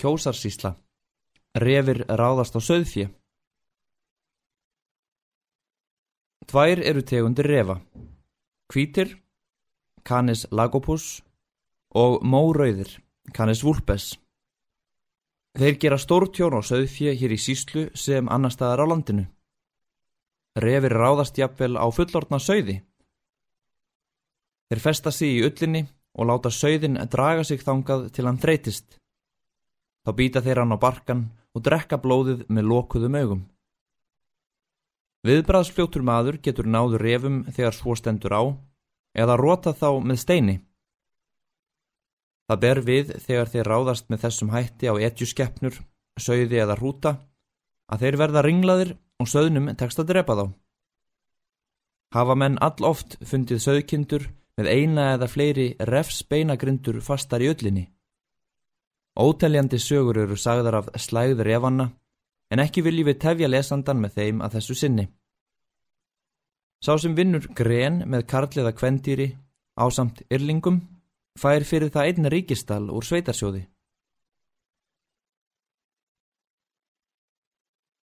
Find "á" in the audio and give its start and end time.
2.58-2.60, 16.58-16.60, 18.84-18.86, 21.80-21.86, 30.76-30.78, 38.36-38.42, 44.92-44.94, 69.78-69.84